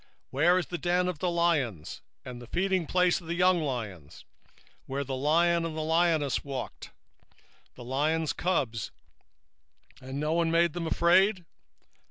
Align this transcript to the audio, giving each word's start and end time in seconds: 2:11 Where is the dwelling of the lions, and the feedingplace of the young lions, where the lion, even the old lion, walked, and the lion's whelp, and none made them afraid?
2:11 0.01 0.07
Where 0.31 0.57
is 0.57 0.65
the 0.65 0.77
dwelling 0.79 1.07
of 1.09 1.19
the 1.19 1.29
lions, 1.29 2.01
and 2.25 2.41
the 2.41 2.47
feedingplace 2.47 3.21
of 3.21 3.27
the 3.27 3.35
young 3.35 3.61
lions, 3.61 4.25
where 4.87 5.03
the 5.03 5.15
lion, 5.15 5.61
even 5.61 5.75
the 5.75 5.81
old 5.81 5.89
lion, 5.89 6.27
walked, 6.43 6.89
and 6.95 7.75
the 7.75 7.83
lion's 7.83 8.31
whelp, 8.33 8.73
and 10.01 10.19
none 10.19 10.49
made 10.49 10.73
them 10.73 10.87
afraid? 10.87 11.45